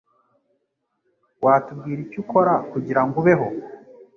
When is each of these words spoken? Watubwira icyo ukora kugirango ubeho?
Watubwira 1.43 1.99
icyo 2.05 2.17
ukora 2.23 2.53
kugirango 2.71 3.15
ubeho? 3.21 3.47